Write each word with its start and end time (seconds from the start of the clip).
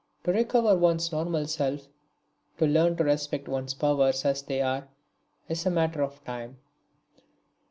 To 0.23 0.31
recover 0.31 0.75
one's 0.75 1.11
normal 1.11 1.45
self, 1.45 1.87
to 2.57 2.65
learn 2.65 2.97
to 2.97 3.03
respect 3.03 3.47
one's 3.47 3.75
powers 3.75 4.25
as 4.25 4.41
they 4.41 4.59
are, 4.59 4.87
is 5.47 5.67
a 5.67 5.69
matter 5.69 6.01
of 6.01 6.23
time. 6.23 6.57